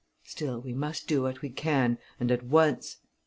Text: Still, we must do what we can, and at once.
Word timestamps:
Still, 0.23 0.59
we 0.59 0.73
must 0.73 1.07
do 1.07 1.21
what 1.21 1.43
we 1.43 1.51
can, 1.51 1.99
and 2.19 2.31
at 2.31 2.41
once. 2.41 2.97